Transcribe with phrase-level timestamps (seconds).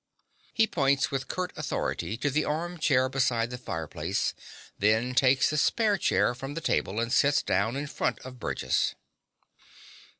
[0.51, 4.33] (He points with curt authority to the arm chair beside the fireplace;
[4.79, 8.95] then takes the spare chair from the table and sits down in front of Burgess.)